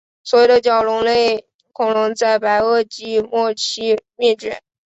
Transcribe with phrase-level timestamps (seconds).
[0.23, 4.59] 所有的角龙类恐龙在白垩纪末期灭绝。